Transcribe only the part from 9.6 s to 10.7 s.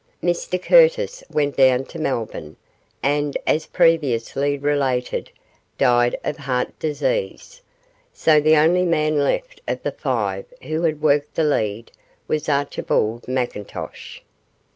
of the five